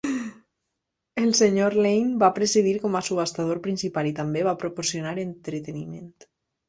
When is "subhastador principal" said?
3.09-4.13